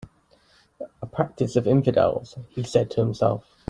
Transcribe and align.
"A 1.03 1.05
practice 1.05 1.55
of 1.55 1.67
infidels," 1.67 2.35
he 2.49 2.63
said 2.63 2.89
to 2.89 3.01
himself. 3.01 3.59